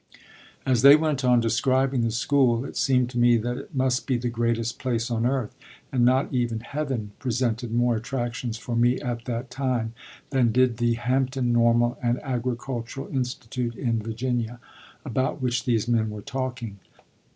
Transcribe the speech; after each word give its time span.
As 0.65 0.81
they 0.81 0.95
went 0.95 1.23
on 1.23 1.39
describing 1.41 2.01
the 2.01 2.09
school, 2.09 2.65
it 2.65 2.75
seemed 2.75 3.11
to 3.11 3.19
me 3.19 3.37
that 3.37 3.57
it 3.59 3.75
must 3.75 4.07
be 4.07 4.17
the 4.17 4.29
greatest 4.29 4.79
place 4.79 5.11
on 5.11 5.27
earth, 5.27 5.53
and 5.91 6.03
not 6.03 6.33
even 6.33 6.61
Heaven 6.61 7.11
presented 7.19 7.71
more 7.71 7.97
attractions 7.97 8.57
for 8.57 8.75
me 8.75 8.99
at 8.99 9.25
that 9.25 9.51
time 9.51 9.93
than 10.31 10.51
did 10.51 10.77
the 10.77 10.95
Hampton 10.95 11.53
Normal 11.53 11.99
and 12.01 12.17
Agricultural 12.23 13.09
Institute 13.09 13.75
in 13.75 13.99
Virginia, 13.99 14.59
about 15.05 15.39
which 15.39 15.65
these 15.65 15.87
men 15.87 16.09
were 16.09 16.23
talking. 16.23 16.79